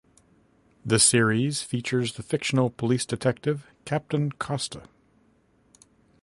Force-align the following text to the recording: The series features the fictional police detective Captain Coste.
The 0.83 0.97
series 0.97 1.61
features 1.61 2.13
the 2.13 2.23
fictional 2.23 2.71
police 2.71 3.05
detective 3.05 3.67
Captain 3.85 4.31
Coste. 4.31 4.77